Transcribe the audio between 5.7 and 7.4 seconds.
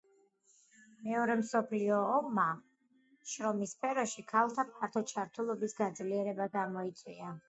გაძლიერება გამოიწვია.